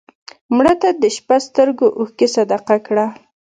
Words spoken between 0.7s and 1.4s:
ته د شپه